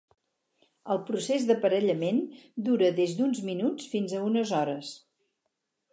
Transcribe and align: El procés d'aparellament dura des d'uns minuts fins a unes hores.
El 0.93 0.99
procés 1.09 1.45
d'aparellament 1.49 2.23
dura 2.69 2.91
des 3.01 3.15
d'uns 3.19 3.45
minuts 3.53 3.93
fins 3.95 4.17
a 4.23 4.27
unes 4.31 4.59
hores. 4.63 4.95